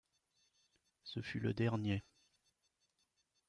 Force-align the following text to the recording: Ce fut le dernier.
Ce 1.03 1.21
fut 1.21 1.39
le 1.39 1.53
dernier. 1.53 2.03